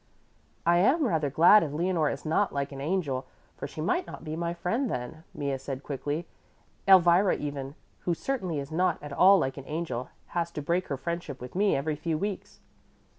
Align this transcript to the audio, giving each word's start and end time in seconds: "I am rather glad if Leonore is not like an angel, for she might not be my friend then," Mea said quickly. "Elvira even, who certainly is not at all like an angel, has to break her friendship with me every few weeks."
"I 0.65 0.77
am 0.79 1.05
rather 1.05 1.29
glad 1.29 1.61
if 1.61 1.73
Leonore 1.73 2.09
is 2.09 2.25
not 2.25 2.51
like 2.51 2.71
an 2.71 2.81
angel, 2.81 3.27
for 3.55 3.67
she 3.67 3.81
might 3.81 4.07
not 4.07 4.23
be 4.23 4.35
my 4.35 4.51
friend 4.51 4.89
then," 4.89 5.25
Mea 5.31 5.59
said 5.59 5.83
quickly. 5.83 6.25
"Elvira 6.87 7.35
even, 7.37 7.75
who 7.99 8.15
certainly 8.15 8.57
is 8.57 8.71
not 8.71 8.97
at 9.03 9.13
all 9.13 9.37
like 9.37 9.57
an 9.57 9.65
angel, 9.67 10.09
has 10.33 10.49
to 10.53 10.61
break 10.63 10.87
her 10.87 10.97
friendship 10.97 11.39
with 11.39 11.53
me 11.53 11.75
every 11.75 11.95
few 11.95 12.17
weeks." 12.17 12.61